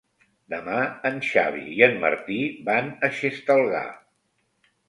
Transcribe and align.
Demà 0.53 0.77
en 1.09 1.19
Xavi 1.27 1.61
i 1.75 1.85
en 1.89 1.95
Martí 2.05 2.39
van 2.71 2.91
a 3.09 3.11
Xestalgar. 3.19 3.87